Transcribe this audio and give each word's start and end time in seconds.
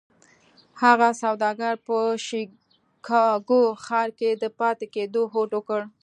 هغه 0.83 1.09
سوداګر 1.23 1.73
په 1.87 1.97
شيکاګو 2.27 3.63
ښار 3.83 4.09
کې 4.19 4.29
د 4.43 4.43
پاتې 4.59 4.85
کېدو 4.95 5.21
هوډ 5.31 5.49
وکړ. 5.55 5.81